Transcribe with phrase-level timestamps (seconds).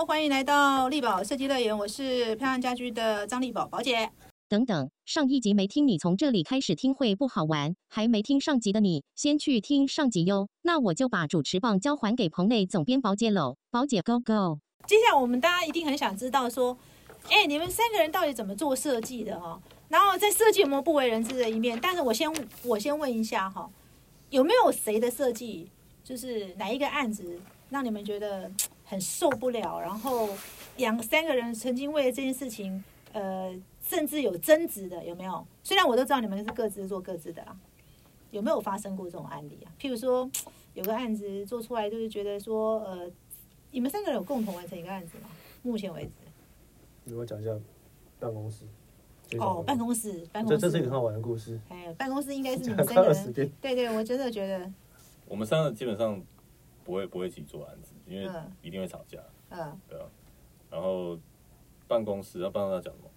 [0.00, 4.10] Hello，欢迎来到力宝设计乐园，我是漂亮家居的张力宝宝姐。
[4.48, 10.48] 等等，上一集没听你从这里开始听会不好玩，还没听上集的你，先去听上集哟。
[10.62, 14.60] 那我就把主持棒交还给棚内总编宝姐喽，宝姐 Go Go。
[14.86, 16.78] 接下来我们大家一定很想知道说，
[17.28, 19.60] 哎，你们三个人到底怎么做设计的哈？
[19.90, 21.78] 然后在设计有没有不为人知的一面？
[21.78, 22.26] 但是我先
[22.64, 23.68] 我先问一下哈，
[24.30, 25.68] 有没有谁的设计，
[26.02, 27.38] 就是哪一个案子
[27.68, 28.50] 让你们觉得
[28.90, 29.80] 很受不了？
[29.80, 30.28] 然后
[30.76, 33.58] 两三个人曾经为了这件事情，呃。
[33.82, 35.44] 甚至有争执的有没有？
[35.64, 37.56] 虽然我都知道你们是各自做各自的啦，
[38.30, 39.72] 有没有发生过这种案例啊？
[39.80, 40.30] 譬如说
[40.74, 43.10] 有个案子做出来，就是觉得说，呃，
[43.72, 45.28] 你们三个人有共同完成一个案子吗？
[45.62, 46.10] 目前为止，
[47.02, 47.50] 你给我讲一下
[48.20, 48.64] 办公室。
[49.40, 51.58] 哦，办公室，办公室，这是一个很好玩的故事。
[51.68, 53.32] 哎，办公室应该是你们三个人。
[53.32, 54.70] 对对，我真的觉得。
[55.26, 56.22] 我们三个基本上
[56.84, 59.18] 不会不会一起做案子，因为一定会吵架。
[59.50, 59.78] 嗯。
[59.88, 60.04] 对啊。
[60.70, 61.18] 然后
[61.88, 63.10] 办公室要办公室讲什么？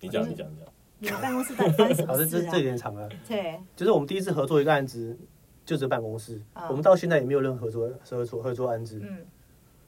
[0.00, 0.66] 你讲，你讲，你讲。
[0.98, 2.16] 你们办公室在办什么？
[2.18, 3.08] 这这这点长了。
[3.26, 5.16] 对，就是我们第一次合作一个案子，
[5.64, 6.40] 就是办公室。
[6.68, 9.00] 我们到现在也没有任何合作合作合作案子。
[9.02, 9.24] 嗯。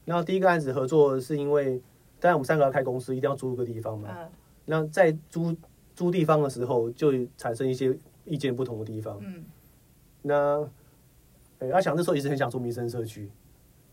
[0.05, 1.81] 然后第一个案子合作是因为，
[2.19, 4.09] 当然我们三个要开公司，一定要租一个地方嘛。
[4.17, 4.29] 嗯。
[4.65, 5.55] 那在租
[5.95, 9.17] 租地方的时候，就产生一些意见不同的地方。
[9.21, 9.45] 嗯。
[10.21, 10.69] 那，
[11.71, 13.29] 阿翔那时候一直很想住民生社区，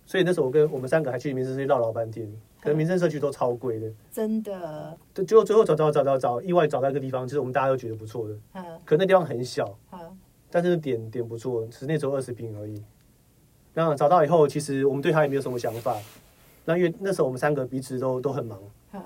[0.07, 2.31] 所以那时候我跟我们三个还去民生社区绕老半天。
[2.61, 4.97] 可能民生社区都超贵的，真的。
[5.15, 8.35] 结果最后找找找找找，意外找到一个地方，就是我们大家都觉得不错的。
[8.55, 8.65] 嗯。
[8.87, 9.77] 可那地方很小。
[9.93, 10.19] 嗯。
[10.51, 12.83] 但是点点不错，室内只有二十平而已。
[13.75, 15.95] 那找到以后，其实我们对他也没有什么想法。
[16.65, 18.59] 那因为那时候我们三个彼此都都很忙。
[18.95, 19.03] 嗯。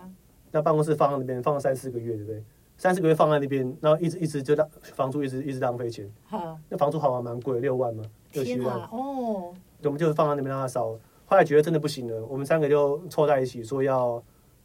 [0.53, 2.45] 那办公室放在那边放了三四个月，对不对？
[2.77, 6.09] 三四个月放在那边，然后一直一直就浪房租一直一直浪费钱。
[6.27, 6.57] 好。
[6.69, 8.05] 那房租好像蛮贵，六万嘛，
[8.35, 8.77] 六七万。
[8.93, 9.53] 哦。
[9.85, 10.97] 我们就是放在那边让他烧。
[11.27, 14.23] 后来觉得真的不行了，我们三个就凑在一起说要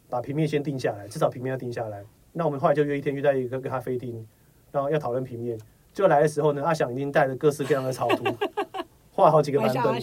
[0.10, 2.04] 把平面先定下来，至少平面要定下来。
[2.32, 4.26] 那我们后来就约一天约在一个咖啡厅，
[4.72, 5.60] 然后要讨论平面。
[5.94, 8.24] 就来的时候呢，阿翔已经带着各式各样的草图，
[9.14, 10.02] 画好几个版本，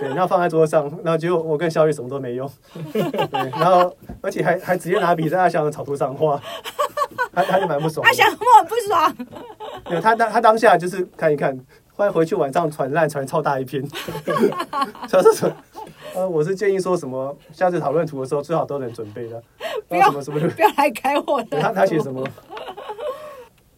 [0.00, 2.50] 对，然后放在桌上，然后结果我跟小雨什么都没用，
[2.92, 6.42] 对，然后而且还还直接拿笔在阿翔的草图上画，
[7.32, 9.16] 他他就蛮不爽，阿翔我很不爽，
[9.94, 11.56] 有他当他当下就是看一看，
[11.98, 13.84] 后来回去晚上传烂传超大一篇，
[15.10, 15.52] 说说说。
[16.14, 19.42] 呃，我是建议说什么，下次讨论图的时候最好都能准备的，
[19.88, 21.60] 不要什么什么， 不要来开我的。
[21.60, 22.24] 他他写什么？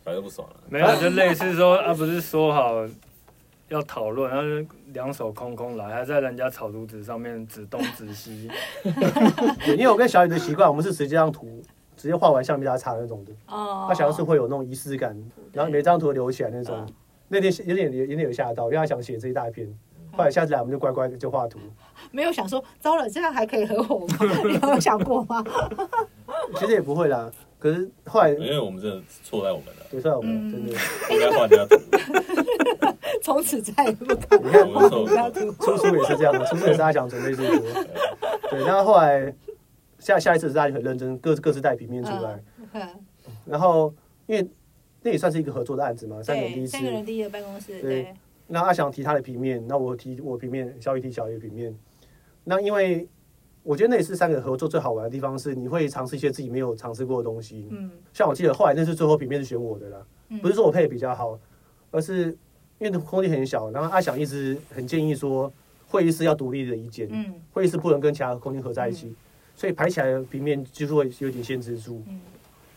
[0.05, 0.55] 反正不爽了。
[0.69, 2.87] 没有，就类似说啊，不是说好
[3.69, 8.51] 要讨论，然后两手空空来，还在人家草图纸上面指东指西。
[9.67, 11.63] 因为我跟小雨的习惯，我们是直接让图
[11.97, 13.33] 直接画完橡皮擦擦那种的。
[13.47, 13.87] 哦。
[13.89, 15.17] 他想要是会有那种仪式感，
[15.55, 16.87] 然后每张图留起来那种。
[17.33, 19.73] 那天有点有点有吓到，因为他想写这一大篇。
[20.13, 21.61] 后来下次来我们就乖乖的就画图，
[22.11, 24.17] 没有想说糟了这样还可以合伙吗？
[24.45, 25.43] 你有想过吗？
[26.59, 27.31] 其实也不会啦，
[27.61, 30.73] 可是后来因为我们真的错在我们了，错在我们真的
[31.11, 31.77] 应该画家图，
[33.23, 34.43] 从此再也不敢。
[34.43, 37.85] 你看，出书也是这样的，出书也是他想准备这么多。
[38.51, 39.33] 对，然后后来
[40.01, 42.43] 下下一次大家很认真，各各自带平面出来。
[43.45, 43.95] 然后
[44.27, 44.51] 因为
[45.03, 48.15] 那也算是一个合作的案子嘛，三个人第一次，三个人第一个办公室，对。
[48.53, 51.73] 那阿翔提他的平面，那我提我平面，小雨提小雨平面。
[52.43, 53.09] 那因为
[53.63, 57.69] 我觉得那也是三个合作最好玩的地方，是你会尝试一些自己没有尝试过的东西。
[57.71, 60.05] 嗯，像我记得后来那是最后平面是选我的啦，
[60.43, 61.39] 不是说我配的比较好，
[61.93, 62.37] 而是
[62.79, 65.53] 因为空间很小，然后阿翔一直很建议说
[65.87, 69.15] 会议室要独立的一间，嗯，会议室不能跟其他空间合在一起，
[69.55, 72.03] 所以排起来的平面就是会有点限制住。
[72.09, 72.21] 嗯，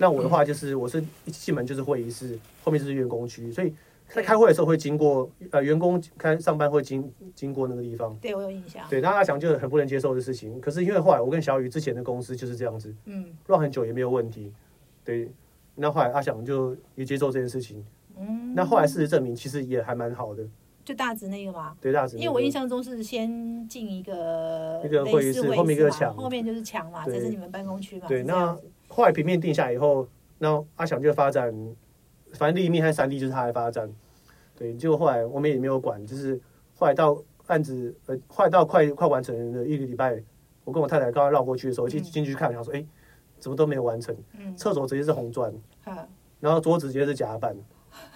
[0.03, 3.73] 那我的话就是我是一进门就是会议室，后面就是员工区，所以。
[4.09, 8.15] 在开会的时候会经过，呃，员工开上班会经经过那个地方。
[8.21, 8.85] 对我有印象。
[8.87, 10.61] 对，那阿翔就很不能接受的事情。
[10.61, 14.53] 可是因为后来我跟小雨之前的公司就是这样子，嗯，乱很久也没有问题。
[15.03, 15.31] 对，
[15.73, 17.83] 那后来阿翔就也接受这件事情。
[18.19, 18.53] 嗯。
[18.53, 20.47] 那后来事实证明，其实也还蛮好的。
[20.85, 21.75] 就大直那个嘛？
[21.81, 22.17] 对，大直。
[22.17, 28.07] 因为我印象中是先进一个一个会议室，后面一个墙，后面就是墙嘛，这是你们办公区嘛。
[28.07, 28.56] 对，那
[28.95, 30.07] 后来平面定下以后，
[30.38, 31.51] 那阿翔就发展，
[32.34, 33.90] 反正立面和三 D 就是他来发展。
[34.56, 36.40] 对，结果后来我们也没有管，就是
[36.75, 37.18] 后来到
[37.48, 40.22] 案子呃，后来到快快完成的一个礼拜，
[40.63, 42.86] 我跟我太太刚刚绕过去的时候，进进去看，然后说，哎，
[43.40, 44.16] 怎么都没有完成？
[44.56, 45.51] 厕所直接是红砖，
[46.40, 47.56] 然后桌子直接是甲板，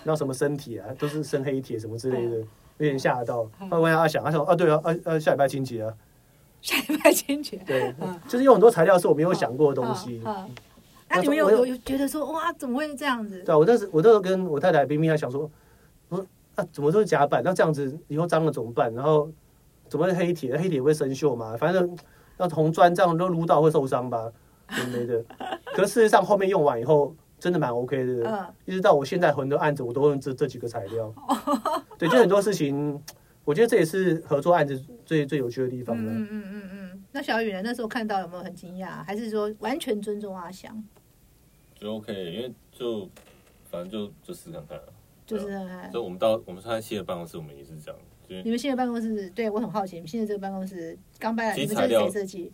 [0.04, 2.46] 然后什么身体啊， 都是深黑铁什么之类的，有
[2.86, 3.46] 点吓到。
[3.58, 5.92] 后来问阿翔，阿翔啊，对啊，啊啊，下礼拜清洁啊，
[6.62, 7.96] 下礼拜清洁，对，
[8.28, 10.22] 就是有很多材料是我没有想过的东西。
[11.10, 13.42] 那你们有有有觉得说，哇，怎么会这样子？
[13.44, 15.50] 对，我当时我那时候跟我太太冰冰还想说。
[16.60, 17.44] 那怎么都是甲板？
[17.44, 18.92] 那这样子以后脏了怎么办？
[18.96, 19.30] 然后
[19.88, 20.58] 怎么黑铁？
[20.58, 21.56] 黑铁会生锈嘛？
[21.56, 21.96] 反正
[22.36, 24.28] 那红砖这样都撸到会受伤吧？
[24.92, 25.24] 没的。
[25.76, 31.14] 可事实上后面用完以后真的蛮 OK 的，一直到我现在很多案子我都用这这几个材料。
[32.00, 33.00] 对，就很多事情，
[33.46, 36.12] 我觉得这也是合作案子最最有趣的地方了。
[36.12, 37.04] 嗯嗯嗯嗯。
[37.12, 37.62] 那小雨呢？
[37.64, 39.04] 那时候看到有没有很惊讶？
[39.06, 40.84] 还是说完全尊重阿翔？
[41.80, 43.08] 就 OK，因为就
[43.66, 44.94] 反正就就试看看了。
[45.26, 45.46] 就是，
[45.92, 48.00] 所以我们到我们现在新的办公室，我们也是这样。
[48.44, 52.52] 你们新的办公室，对我很好奇，你们现在这个办公室刚搬来，你们这是谁设计？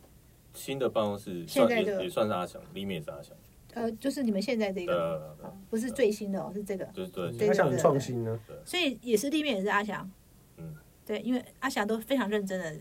[0.54, 3.36] 新的办公室现在也算是阿翔，里面也是阿翔。
[3.74, 5.36] 呃，就是你们现在这个，
[5.70, 6.86] 不是最新的哦，是这个。
[6.94, 8.40] 对对，阿翔很创新呢。
[8.64, 10.08] 所以也是立面也是阿翔。
[10.58, 10.76] 嗯，
[11.06, 12.76] 对，因为阿翔都非常认真的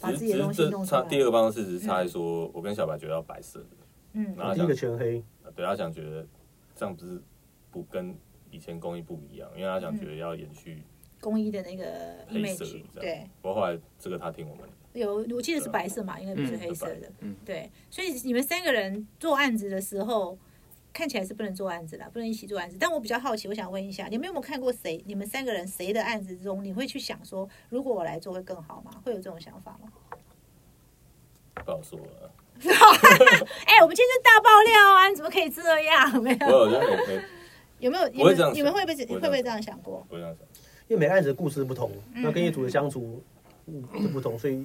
[0.00, 1.02] 把自己的东西弄出来。
[1.02, 3.66] 第二个办公室只是差在说，我跟小白觉得要白色的，
[4.14, 5.22] 嗯，第一个全黑。
[5.54, 6.26] 对，他想觉得
[6.74, 7.22] 这样不是
[7.70, 8.16] 不跟
[8.50, 10.82] 以前工艺不一样，因为他想觉得要延续。
[11.20, 13.28] 工艺的那个 image，对。
[13.42, 17.10] 不过后来这个他听我们有，我记得是白色嘛，应该不是黑色的。
[17.20, 17.68] 嗯，对。
[17.90, 20.38] 所以你们三个人做案子的时候，
[20.92, 22.76] 看起来是不能做案子了，不能一起做案子。
[22.78, 25.02] 但我比较好奇，我想问一下，你们有没有看过谁？
[25.06, 29.02] 你们三个人谁的案子中，你会去想说，如果我来做会更好吗？
[29.04, 29.92] 会有这种想法吗？
[31.64, 32.32] 不好说了。
[33.66, 35.08] 哎，我们今天大爆料啊！
[35.08, 36.22] 你怎么可以这样？
[36.22, 37.22] 没有，我觉得
[37.78, 38.08] 有没有？
[38.08, 40.04] 你们你们会不会会不会这样想过？
[40.08, 40.46] 不会这样想。
[40.88, 43.22] 因为每个案子的故事不同，那跟业主的相处
[43.66, 44.64] 就不同，所以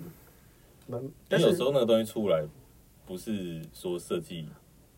[0.88, 1.02] 蛮。
[1.28, 2.44] 但有时候那个东西出来，
[3.06, 4.48] 不是说设计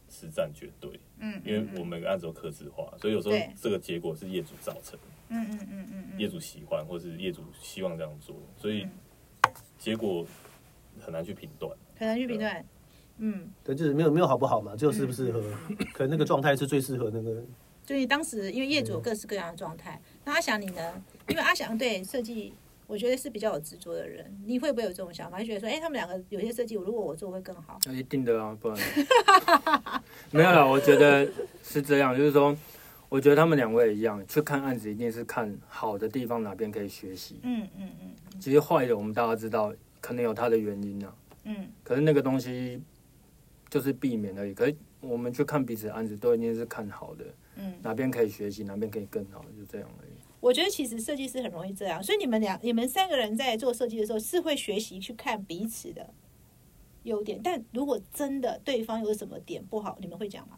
[0.10, 4.98] 实战绝对，嗯，因为我们每个案子都刻字化，所以有时候这个结果是业主造成，
[5.30, 8.88] 嗯嗯嗯嗯业主喜欢或是业主希望这样做，所以
[9.80, 10.24] 结果
[11.04, 12.64] 很难去评断，很难去评断，
[13.18, 15.42] 嗯，对，就是没有没有好不好嘛，只有适不适合，
[15.94, 17.44] 可能那个状态是最适合那个。
[17.86, 21.04] 所以当时因为业主有各式各样的状态，那阿翔你呢？
[21.28, 22.54] 因为阿翔对设计，
[22.88, 24.26] 我觉得是比较有执着的人。
[24.46, 25.40] 你会不会有这种想法？
[25.40, 27.80] 就觉得说，哎，他们两个有些设计，如果我做会更好。
[27.86, 28.78] 那一定的啊，不然
[30.32, 30.68] 没有了。
[30.68, 31.28] 我觉得
[31.64, 32.58] 是这样，就是说，
[33.08, 37.40] 我觉得他们两位一样，去看案子一定是看好的地方，哪边可以学习。
[37.44, 38.40] 嗯嗯嗯。
[38.42, 39.72] 其实坏的，我们大家知道，
[40.02, 41.16] 可能有它的原因啊。
[41.44, 41.68] 嗯。
[41.84, 42.82] 可是那个东西
[43.70, 44.54] 就是避免而已。
[44.54, 47.26] 可是我们去看彼此的案子，都一定是看好的。
[47.58, 50.12] 嗯，哪边可以学习，哪边可以更好，就这样而已。
[50.42, 56.14] 我觉得其实设计师很容易这样，所以你们两、你们三个人在做设计的时候，是会学习去看彼此的
[57.04, 57.40] 优点。
[57.44, 60.58] 但如果真的对方有什么点不好，你们会讲吗？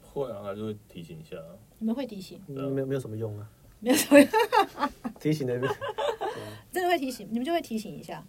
[0.00, 1.36] 会啊，还是会提醒一下。
[1.78, 2.40] 你们会提醒？
[2.46, 3.50] 没有没有什么用啊，
[3.80, 4.28] 没有什么用。
[5.18, 5.58] 提醒的，
[6.70, 8.24] 真的会提醒，你们就会提醒一下。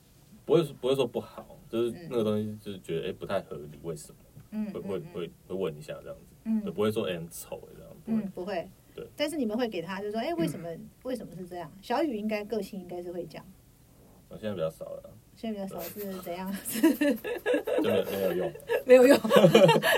[0.46, 4.18] 不会不会说不好，就是那个东西，就是觉得哎不太合理，为什么？
[4.52, 6.36] 嗯，会会会会问一下这样子。
[6.46, 7.92] 嗯，不会说哎很丑这样。
[8.06, 8.70] 嗯，不会。
[8.96, 10.70] 对，但是你们会给他，就说哎，为什么
[11.04, 11.70] 为什么是这样？
[11.82, 13.46] 小雨应该个性应该是会讲。
[14.36, 15.10] 我现在比较少了。
[15.34, 16.54] 现在比较少是怎样？
[17.82, 18.54] 没有没有用。
[18.86, 19.18] 没有用。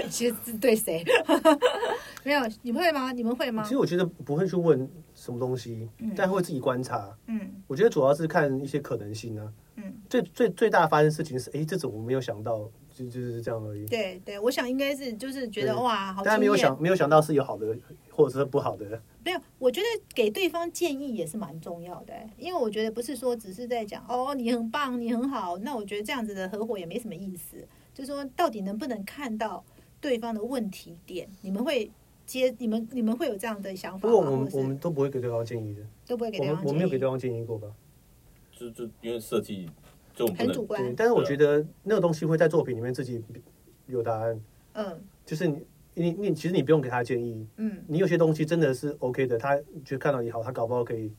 [0.09, 1.03] 其实是对谁？
[2.23, 3.11] 没有，你们会吗？
[3.11, 3.63] 你们会吗？
[3.63, 7.17] 其实我觉得不会去问什么东西，但会自己观察。
[7.25, 9.53] 嗯，我觉得主要是看一些可能性呢。
[9.77, 12.69] 嗯，最最最大发生事情是，哎，这种我没有想到。
[12.97, 13.85] 就就是这样而已。
[13.85, 16.23] 对对，我想应该是就是觉得哇，好。
[16.23, 17.77] 大家没有想没有想到是有好的
[18.17, 18.99] 或者是不好的。
[19.23, 19.85] 没有，我觉得
[20.15, 27.57] 给对方建议也是蛮重要的，因为我觉得不是说只是在讲哦，你很棒，你很好，那我觉得这样子的合伙也没什么意思。
[27.93, 29.63] 就是说，到底能不能看到
[30.01, 31.29] 对方的问题点？
[31.41, 31.91] 你们会
[32.25, 34.09] 接你们你们会有这样的想法？
[34.09, 36.67] 不过我们我们都不会给对方建议的，都不会给对方建议。
[36.69, 37.67] 我没有给对方建议过吧？
[38.51, 39.69] 就就因为设计
[40.15, 40.25] 就。
[40.27, 43.23] 很主观，但是我觉得那个东西会在作品里面自己
[43.85, 44.41] 有答案。
[44.73, 45.63] 嗯，就是你
[45.97, 47.47] 你你，其实你不用给他建议。
[47.57, 51.11] 嗯，你有些东西真的是 OK 的，他就看到你好，他搞不好可以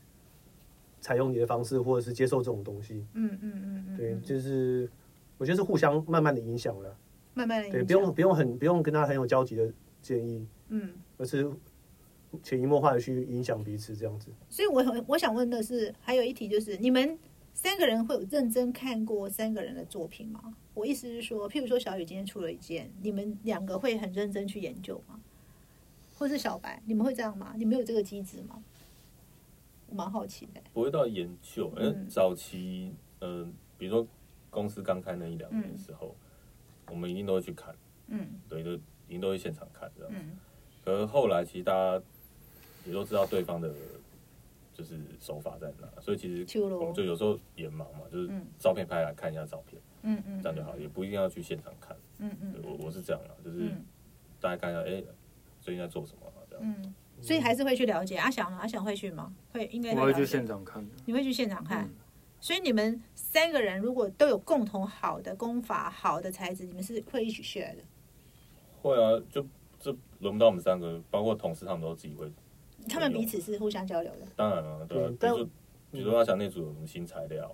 [1.01, 3.05] 采用你的方式，或者是接受这种东西。
[3.15, 4.89] 嗯嗯嗯嗯，对，就是
[5.37, 6.97] 我觉得是互相慢慢的影响了，
[7.35, 10.47] 慢慢的对，不用不用很不用跟他很有交集的建议。
[10.69, 11.51] 嗯，而是
[12.43, 14.31] 潜移默化的去影响彼此这样子。
[14.49, 17.19] 所以，我我想问的是，还有一题就是你们。
[17.61, 20.55] 三个人会有认真看过三个人的作品吗？
[20.75, 25.19] 我意思是说，譬如说小雨今天出了一件，你们两个会很认真去研究吗？
[26.15, 27.55] 或是小白，你们会这样吗？
[27.57, 28.63] 你们有这个机制吗？
[29.89, 30.61] 我蛮好奇的。
[30.73, 34.07] 不会到研究，因为早期，嗯，比如说
[34.51, 36.15] 公司刚开那一两年的时候，
[36.89, 37.75] 我们一定都会去看，
[38.07, 40.13] 嗯，对，就一定都会现场看这样。
[40.15, 40.39] 嗯。
[40.85, 42.01] 可是后来，其实大家
[42.87, 43.75] 也都知道对方的。
[44.79, 48.31] 就是手法在哪，所以其实我们就有时候也忙嘛，就是
[48.61, 53.73] 照片拍来看一下照片，嗯嗯，这样就好，也不一定要去现场看，嗯嗯，我我是这样的，就是
[54.41, 55.03] 大家看一下，哎，
[55.61, 58.17] 最近在做什么这样，嗯，所以还是会去了解。
[58.19, 58.59] 阿翔呢？
[58.59, 59.35] 阿翔会去吗？
[59.53, 60.89] 会，应该我会去现场看。
[61.07, 61.91] 你会去现场看？
[62.41, 67.83] 所以你们三个人如果都有共同好的功法、好的材质，你们是会一起 share 的。
[68.81, 69.45] 会啊，就
[69.81, 72.33] 这轮不到我们三个，包括同事他们都自己会。
[72.89, 74.27] 他们彼此是互相交流的。
[74.37, 75.49] 当然了，对，比如说，
[75.91, 77.51] 比如说阿翔那组有什么新材料，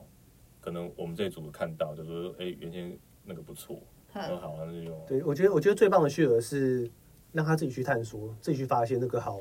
[0.60, 3.80] 可能我们这组看到就说，哎，原先那个不错，
[4.12, 5.00] 很好，那就用。
[5.06, 6.90] 对，我觉得我觉得最棒的 share 是
[7.32, 9.40] 让他自己去探索，自己去发现那个好。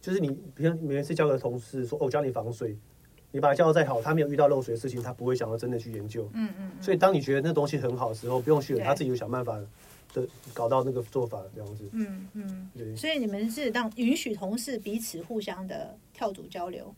[0.00, 2.78] 就是你，比如每次教给同事说，哦，教你防水，
[3.32, 6.30] 你把它教的再好，他没有遇到漏水的事情，他不会想要真的去研究。
[6.34, 6.70] 嗯嗯。
[6.80, 9.60] 所以当你觉得那东西很好的时候，不用去，他自己就想办法
[10.14, 11.84] 的搞到那个做法这样子。
[11.92, 12.70] 嗯嗯。
[12.76, 12.94] 对。
[12.96, 16.94] 所以你们是让允许同事彼此互相的跳组交流，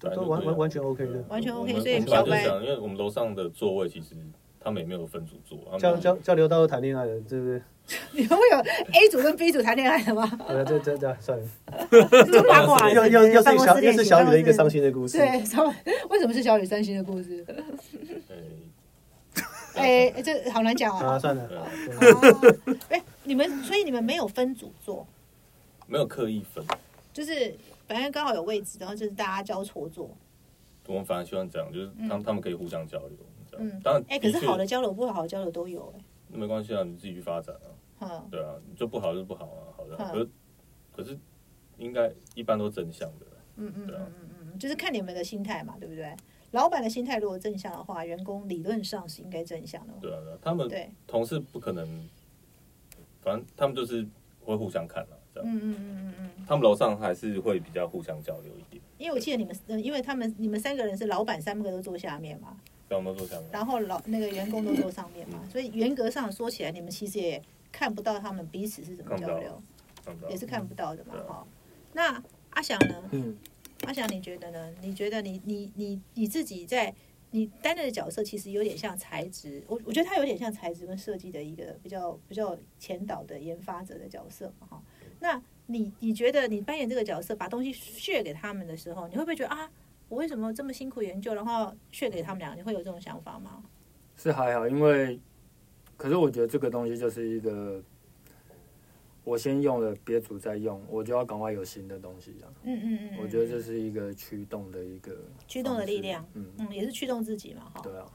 [0.00, 1.72] 都完完完全 OK 的，完全 OK。
[1.80, 4.14] 所以小白，因为我们楼上的座位其实
[4.60, 7.62] 他们也没有分组坐，交交交流到谈恋爱了，对不对？
[8.10, 8.58] 你们会有
[8.94, 10.28] A 组跟 B 组谈恋爱的吗？
[10.48, 11.46] 呃，这这这算了，
[12.32, 12.90] 就八卦。
[12.90, 15.18] 又又又是小又是小雨的一个伤心的故事。
[15.18, 15.38] 对，
[16.10, 17.46] 为什么是小雨伤心的故事？
[19.76, 21.06] 哎，这好难讲哦。
[21.06, 21.68] 啊，算了。
[22.88, 25.06] 哎，你们所以你们没有分组坐，
[25.86, 26.64] 没有刻意分，
[27.12, 27.56] 就是
[27.86, 30.10] 反正刚好有位置，然后就是大家交错坐。
[30.86, 33.10] 我们反而希望这样，就是让他们可以互相交流。
[33.58, 36.04] 嗯，当然，哎，可是好的交流不好的交流都有哎。
[36.28, 37.54] 那没关系啊，你自己去发展
[37.98, 38.22] 啊。
[38.30, 39.96] 对啊，就不好就是不好啊，好的。
[39.96, 40.28] 可是
[40.96, 41.18] 可是
[41.78, 43.26] 应该一般都正向的。
[43.56, 46.14] 嗯嗯嗯嗯嗯，就是看你们的心态嘛，对不对？
[46.56, 49.92] 老板的心态如果正向的话，员工理论上是应该正向的。
[50.00, 51.86] 对啊，他们对同事不可能，
[53.20, 54.06] 反正他们就是
[54.42, 55.48] 会互相看了，这样。
[55.48, 56.46] 嗯嗯嗯嗯嗯。
[56.48, 58.82] 他们楼上还是会比较互相交流一点。
[58.96, 62.56] 因为我记得你们，因为他们你们三个人是老板，三个都坐下面嘛。
[63.52, 69.60] 然后老那个员工都坐上面嘛，所以严格上说起来，你们其实也看不到他们彼此是怎么交流，
[70.30, 71.14] 也是看不到的嘛。
[71.26, 71.46] 哈，
[71.92, 72.94] 那阿翔呢？
[73.10, 73.36] 嗯，
[73.86, 74.74] 阿翔你觉得呢？
[74.82, 76.92] 你觉得你你你你自己在
[77.30, 84.66] 你担任的角色，其实有点像材质，我我觉得他有点像材质跟设计的一个比较比较前导的研发者的角色嘛。
[84.68, 84.82] 哈，
[85.20, 89.70] 那你你觉得你扮演这个角色，把东西血给他们的时候，你会不会觉得啊？
[90.08, 92.56] 我为什么这么辛苦研究，然后却给他们两个？
[92.56, 93.62] 你会有这种想法吗？
[94.16, 95.18] 是还好，因为
[95.96, 97.82] 可是我觉得这个东西就是一个，
[99.26, 102.54] 我先用了，别组再用，我就要赶快有新的东西这样。
[102.62, 105.18] 嗯嗯嗯，我觉得这是一个驱动的一个
[105.48, 106.24] 驱动的力量。
[106.34, 107.80] 嗯嗯，也是驱动自己嘛，哈。
[107.82, 108.06] 对啊。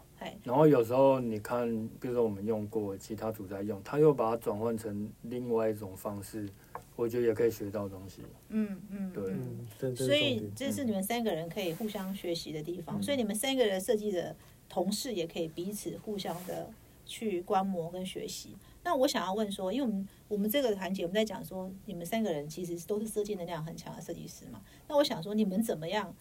[0.44, 1.68] 然后有时候你看，
[2.00, 6.48] 比如说我们用过其他组在用，他又把它转换成另外一种方式。
[6.96, 8.22] 我觉得也可以学到东西。
[8.50, 9.94] 嗯嗯，对。
[9.96, 13.03] 所以这是你们三个人可以互相学习的地方。
[13.03, 14.34] 所以你们三个人设计的
[14.70, 16.70] 同事也可以彼此互相的
[17.06, 18.56] 去观摩跟学习。
[18.84, 24.62] 那我想要问说，因为我们我们这个环节我们在讲说，你们三个人其实都是设计能量很强的设计师嘛。
[24.88, 26.14] 那我想说，你们怎么样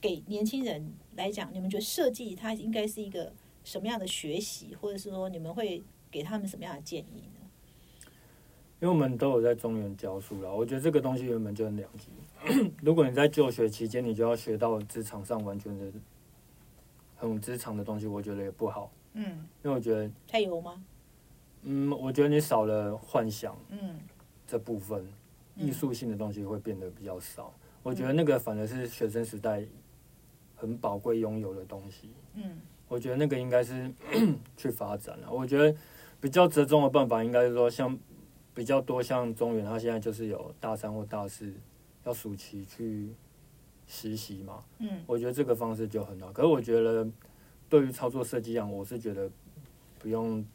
[0.00, 1.52] 给年轻人来讲？
[1.52, 3.32] 你们觉得设计它应该是一个
[3.64, 7.40] 什么样的学习，或者是说你们会给他们什么样的建议呢？
[8.80, 12.10] 因为我们都有在中原教书了，我觉得这个东西原本就很两极。
[12.82, 15.86] 如果你在就学期间，你就要学到职场上完全的
[17.16, 18.90] 很职场的东西，我觉得也不好。
[19.14, 19.24] 嗯，
[19.62, 20.84] 因为我觉得太油吗？
[21.64, 23.98] 嗯，我觉得你少了幻想，嗯，
[24.46, 25.04] 这部分
[25.56, 27.52] 艺术性的东西会变得比较少。
[27.82, 29.64] 我觉得那个反而是学生时代
[30.54, 32.10] 很宝贵拥有的东西。
[32.34, 33.90] 嗯，我觉得那个应该是
[34.56, 35.30] 去发展了。
[35.30, 35.76] 我觉得
[36.20, 37.98] 比较折中的办法应该是说像。
[38.56, 41.52] 比较多像中原，他现在就是有大三或大四
[42.04, 43.12] 要暑期去
[43.88, 44.62] 实习嘛。
[44.78, 46.32] 嗯，我觉得这个方式就很好。
[46.32, 47.04] 可是我觉得
[47.68, 49.28] 对于操作设计样，我是觉得
[49.98, 50.46] 不用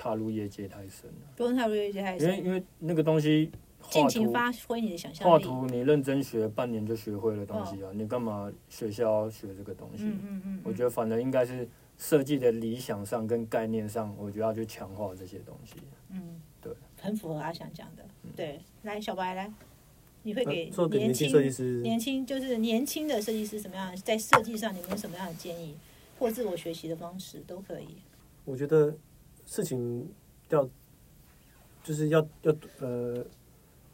[0.00, 1.26] 踏入业界太深了。
[1.36, 3.50] 不用踏入业界太深，因为因为那个东西，
[3.90, 5.30] 尽情发挥你的想象力。
[5.30, 10.04] 画图你认真学半年就学会了东西啊，你干嘛学校学这个东西？
[10.04, 10.60] 嗯嗯嗯。
[10.64, 15.74] 我觉得反正应该是设计的理想上跟概念上，我觉得要去强化这些东西。
[16.10, 16.40] 嗯。
[16.62, 18.04] 对很符合阿翔讲的，
[18.34, 19.50] 对，来小白来，
[20.22, 25.74] 你会给年轻设计师，年轻就是年轻的设计师什么样，在设计上你们有什么样的建议
[26.18, 27.86] 或自我学习的方式都可以。
[28.44, 28.94] 我觉得
[29.50, 30.08] 事情
[30.50, 30.66] 要
[31.82, 33.16] 就是要要呃，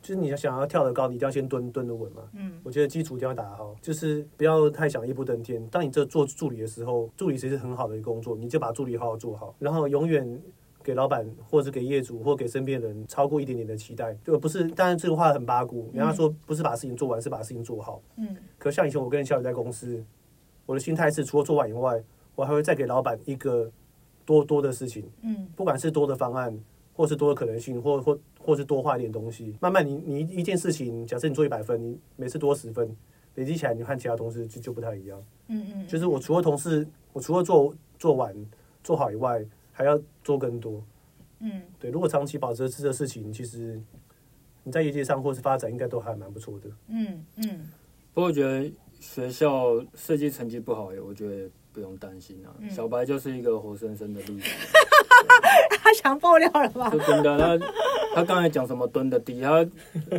[0.03, 2.23] 就是你要想要跳得高，你一定要先蹲蹲得稳嘛。
[2.35, 5.67] 嗯，我觉得基础一定要打好，就是不要太想一步登天。
[5.69, 10.41] 当你这做助理的时候，助理其实很好的一个工作，你就把助理好好做好，然后永远。
[10.85, 14.69] 给老板，或者给业主，或给身边人超过一点点的期待，就不是。
[14.69, 18.01] 当然这个话很八股，人家说不是把事情做完，是把事情做好。
[18.19, 18.37] 嗯。
[18.57, 20.01] 可像以前我跟小雨在公司，
[20.65, 22.01] 我的心态是，除了做完以外，
[22.37, 23.69] 我还会再给老板一个
[24.26, 25.02] 多多的事情。
[25.23, 25.49] 嗯。
[25.56, 26.54] 不管是多的方案，
[26.92, 29.56] 或是多的可能性，或或或是多画一点东西。
[29.62, 32.95] 慢慢你你一件事情，假设你做一百分，你每次多十分，
[33.37, 35.18] 累积起来，你和其他同事就就不太一样。
[35.49, 35.87] 嗯嗯。
[35.87, 36.87] 就是我除了同事。
[37.12, 38.37] 我除了做做完
[38.85, 39.42] 做好以外，
[39.73, 40.85] 还要做更多。
[41.38, 43.80] 嗯，对，如果长期保持这个事情，其实
[44.62, 46.68] 你在业界上或是发展，应该都还蛮不错的。
[46.88, 47.71] 嗯嗯。
[48.12, 52.49] 不过我觉得学校设计成绩不好，我觉得不用担心啊。
[52.71, 54.49] 小白就是一个活生生的例子。
[55.83, 56.90] 他想爆料了吧？
[57.06, 57.66] 真的，他
[58.14, 59.64] 他刚才讲什么蹲的低，他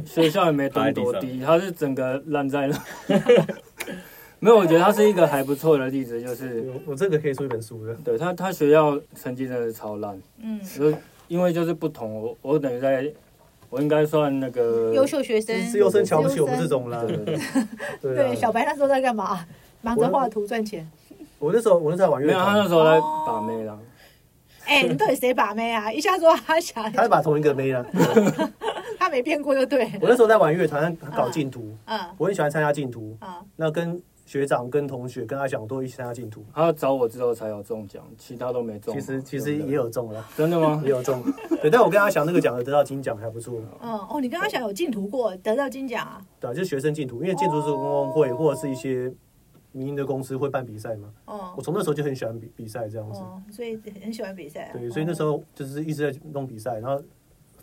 [0.05, 2.77] 学校也没蹲多低，他是整个烂在那。
[4.39, 7.95] 没有，我觉得他是一个还不错的例子，就是我这个可以出一本书的。
[8.05, 10.21] 对他，他学校成绩真的是超烂。
[10.39, 10.93] 嗯，就
[11.27, 13.11] 因为就是不同，我我等于在，
[13.71, 17.03] 我应该算那个优秀学生，是优生瞧不起我们这种啦。
[17.03, 17.25] 对
[18.15, 19.43] 对，小白那时候在干嘛？
[19.81, 20.87] 忙着画图赚钱。
[21.39, 23.77] 我那时候我是在玩乐团，没有他那时候在把妹啦。
[24.65, 25.91] 哎， 你到底谁把妹啊？
[25.91, 27.86] 一下说他想，他是把同一个妹啊。
[29.00, 29.86] 他没变过就对。
[30.01, 31.74] 我那时候在玩乐团，搞净土。
[31.86, 33.17] 嗯，我很喜欢参加净土。
[33.22, 34.01] 嗯，那跟。
[34.27, 38.94] 学长跟同学跟阿翔都一起参加竞图，他找我之后才有中奖，其他都没中。
[38.94, 40.82] 其实其实也有中了，真的吗？
[40.84, 41.24] 也有中。
[41.62, 43.58] 对，但我跟阿翔那个奖得到金奖还不错。
[43.82, 46.20] 嗯哦，你跟阿翔有竞图过，得到金奖啊？
[46.41, 49.10] 对，就是学生竞图，因为建筑师工工会或者是一些
[49.77, 51.13] 民营的公司会办比赛嘛。
[51.25, 51.53] 哦。
[51.55, 53.19] 我从那时候就很喜欢比比赛这样子。
[53.19, 54.72] 哦，所以很喜欢比赛。
[54.74, 57.03] 对，所以那时候就是一直在弄比赛，然后。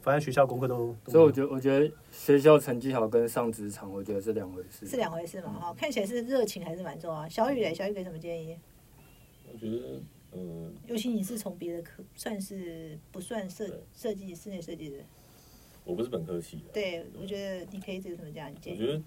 [0.05, 4.87] 反正学校功课都，所以我觉得，我觉得学校成绩好跟上职场，我觉得是两回事。
[4.87, 5.51] 是两回事嘛？
[5.59, 7.27] 哈，看起来是热情还是蛮重要。
[7.27, 8.55] 小雨嘞，小雨给什么建议？
[9.51, 10.03] 我觉得，
[10.33, 14.99] 嗯，尤其你是从别的科，算是不算设设计室内设计的？
[15.87, 16.65] 我不是本科系的。
[16.75, 18.83] 对，我觉得你可以这个什么这样建议？
[18.83, 19.03] 我觉得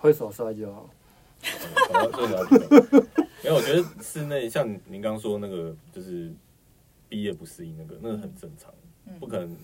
[0.00, 0.90] 会手帅就好。
[3.42, 6.32] 因为我觉得室内像您刚刚说那个，就是
[7.08, 8.72] 毕业不适应那个，那个很正常，
[9.18, 9.56] 不可能。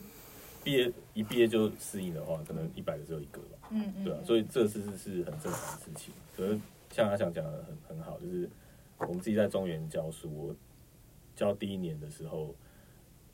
[0.64, 3.68] 毕业一毕业就适应的话，可能一百个只有一个吧。
[3.70, 6.12] 嗯嗯，对啊，所以这是是是很正常的事情。
[6.36, 6.58] 可是
[6.90, 8.50] 像阿翔讲的很很好，就是
[8.98, 10.56] 我们自己在中原教书，我
[11.36, 12.52] 教第一年的时候，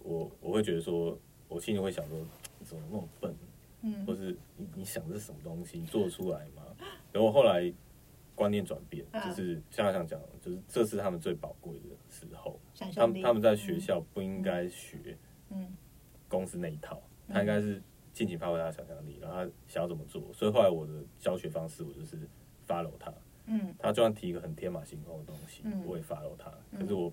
[0.00, 2.18] 我我会觉得说，我心里会想说，
[2.66, 3.34] 怎么那么笨？
[3.80, 5.78] 嗯，或是你你想的是什么东西？
[5.78, 6.62] 你做出来吗？
[7.12, 7.72] 然后后来
[8.34, 12.58] 观念转变，就是像阿翔讲，就是这是他们最宝贵的时候。
[12.94, 15.16] 他们他们在学校不应该学，
[15.50, 15.72] 嗯，
[16.28, 17.00] 公司那一套。
[17.28, 17.80] 他应该是
[18.12, 22.18] 尽情发挥他的想象力，然后他想要怎么做，所以后来我的教学方式，我就是
[22.66, 23.12] follow 他。
[23.46, 26.52] 嗯，他就算提一个很天马行空的东西，我也 follow 他。
[26.78, 27.12] 可是我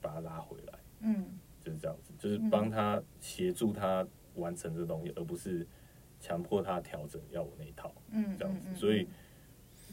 [0.00, 1.26] 把他拉回来，嗯，
[1.64, 5.66] 就是这样子，就是帮他协助他完成这个东西，而不是
[6.20, 7.92] 强迫他调整要我那一套。
[8.10, 9.08] 嗯，这样子，所以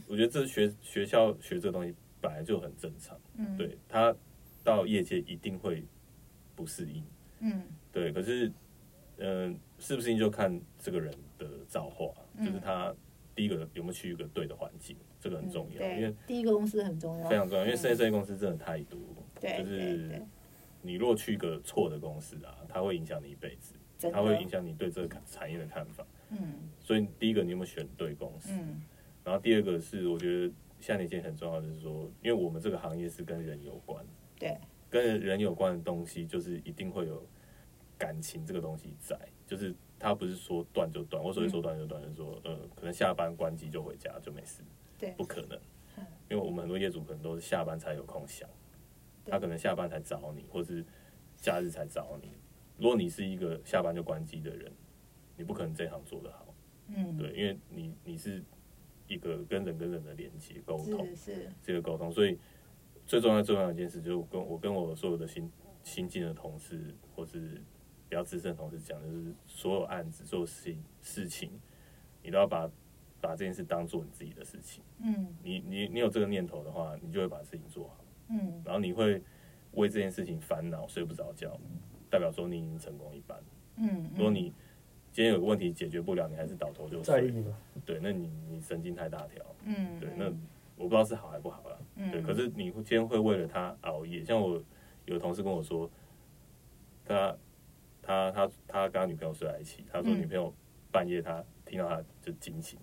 [0.07, 3.19] 我觉得这学学校学这个东西本来就很正常。
[3.35, 4.15] 嗯，对他
[4.63, 5.83] 到业界一定会
[6.55, 7.03] 不适应。
[7.39, 8.51] 嗯，对，可是。
[9.17, 12.11] 嗯，是不是就看这个人的造化？
[12.43, 12.93] 就是他
[13.35, 15.87] 第一个有没有去一个对的环境，这个很重要。
[15.87, 17.63] 因为第一个公司很重要，非常重要。
[17.63, 18.99] 因为设计公司真的太多，
[19.39, 20.19] 就是
[20.81, 23.75] 你若去一个错的公司啊，它会影响你一辈子，
[24.11, 26.03] 它会影响你对这个产业的看法。
[26.31, 28.49] 嗯，所以第一个你有没有选对公司？
[28.51, 28.81] 嗯，
[29.23, 34.05] 然后第二个是我觉得像那件很重要的是说，因为我们这个行业是跟人有关，
[34.37, 34.57] 对，
[34.89, 37.25] 跟人有关的东西就是一定会有。
[37.95, 44.61] 感情这个东西在，就是他不是说断就断，我所以说断就断，就是说，呃，可能下班关机就回家就没事，
[44.97, 45.57] 对，不可能，
[46.29, 48.49] 因为我们很多业主可能都是下班才有空想，
[49.25, 50.83] 他可能下班才找你，或是
[51.37, 52.31] 假日才找你。
[52.77, 54.69] 如果你是一个下班就关机的人，
[55.37, 56.53] 你不可能这行做得好，
[56.87, 58.43] 嗯，对，因为你你是
[59.13, 62.37] 一个跟人跟人的连接沟通，是这个沟通，所以
[63.05, 65.51] 最重要最重要一件事就是跟我跟我所有的新
[65.83, 67.61] 新进的同事或是。
[68.09, 71.49] 比较资深的同事讲，就是所有案子、所有事情、事情，
[72.21, 72.69] 你都要把
[73.19, 74.83] 把这件事当做你自己的事情。
[74.99, 78.05] 嗯，你你你有这个念头的话，你就会把事情做好。
[78.29, 79.19] 嗯，然后你会
[79.71, 81.59] 为这件事情烦恼、睡不着觉，
[82.07, 83.41] 代表说你已经成功一半。
[83.77, 84.53] 嗯，如果你
[85.13, 87.31] 今天有个问题解决不了，你还是倒头就睡。
[87.85, 89.45] 对，那你你神经太大条。
[89.63, 90.25] 嗯，对，那
[90.75, 91.79] 我不知道是好还不好了。
[91.95, 94.61] 嗯，对，可是你今天会为了他熬夜，像我
[95.05, 95.89] 有同事跟我说，
[97.05, 97.33] 他。
[98.05, 100.53] 他他他跟他女朋友睡在一起，他说女朋友
[100.91, 102.77] 半夜他听到他就惊醒，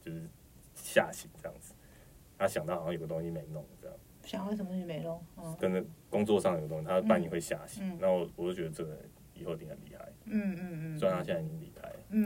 [0.00, 0.26] 就是
[0.74, 1.74] 吓醒这样子，
[2.38, 5.22] 他想到好像有个东西没弄这样，想到什么东西没弄，
[5.60, 9.00] 可能工作上有个东西，他半夜会吓醒，然后我就觉得这个人
[9.34, 12.24] 以后一定很厉害，嗯嗯嗯，虽然他现在已经离开，嗯，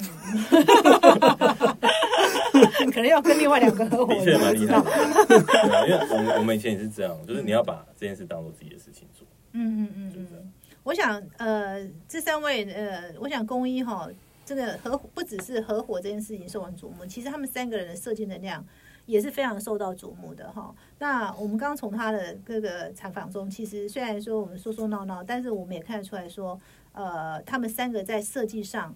[2.93, 10.53] 可能要跟另外两个合伙，的确蛮厉害，的，因为我们我们以前也是这样，就是你要把这件事当做自己的事情做，嗯嗯嗯，就这样。
[10.85, 14.09] 我想，呃，这三位，呃，我想公一哈，
[14.47, 18.65] 这个合不只是合伙这件事情受人瞩目，其实他们三个人的设计能量
[19.09, 20.73] 也是非常受到瞩目的哈。
[21.01, 26.57] 那我们刚刚从他的各个采访中，其实虽然说我们说说闹闹，但是我们也看得出来说，
[26.93, 28.95] 呃，他们三个在设计上。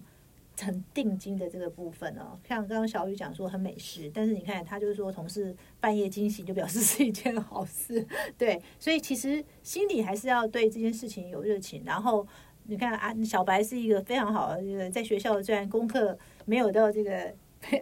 [0.61, 8.05] 很定金的这个部分哦，像刚刚小雨讲说很美食，但是你看他就是说同事半夜惊醒，就表示是一件好事，
[8.37, 11.81] 对，所以其实心里还是要对这件事情有热情。
[11.83, 12.25] 然后
[12.65, 17.33] 你看啊，小白是一个非常好的，这个在学校虽然功课没有到这个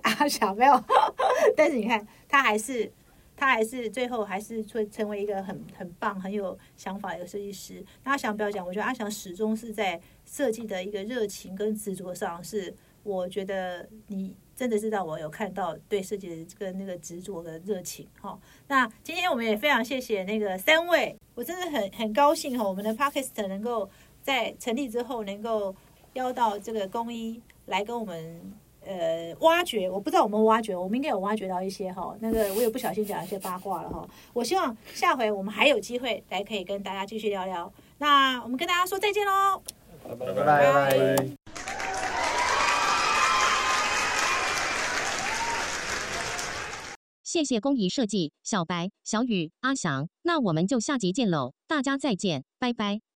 [0.04, 0.84] 阿翔没有，
[1.56, 2.92] 但是你看他还是。
[3.34, 7.84] 他还是最后还是会成为一个很很棒、很有想法的设计师。
[8.04, 18.40] 那阿翔不要讲，我觉得阿翔始终是在设计的一个热情跟执着上，是我觉得你真的是让我有看到对设计的这个那个执着的热情哈。
[18.68, 23.90] 那今天我们也非常谢谢那个三位，我真的很很高兴哈，我们的 Podcast 能够
[24.22, 25.76] 在成立之后能够
[26.14, 28.54] 邀到这个公一来跟我们。
[28.86, 32.16] 呃，挖掘，我不知道我们挖掘，我们应该有挖掘到一些哈。
[32.20, 34.08] 那个我也不小心讲一些八卦了哈。
[34.34, 37.72] 我希望下回我们还有机会来可以跟大家继续聊聊。
[38.00, 39.62] 那我们跟大家说再见喽，
[40.04, 41.28] 拜拜拜拜。
[47.24, 53.11] 谢谢工艺设计小白、小雨、阿翔，那我们就下集见喽，大家再见，拜拜。